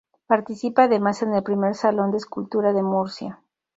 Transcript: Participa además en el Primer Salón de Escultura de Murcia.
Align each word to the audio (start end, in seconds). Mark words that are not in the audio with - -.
Participa 0.25 0.85
además 0.85 1.21
en 1.21 1.35
el 1.35 1.43
Primer 1.43 1.75
Salón 1.75 2.09
de 2.09 2.17
Escultura 2.17 2.73
de 2.73 2.81
Murcia. 2.81 3.39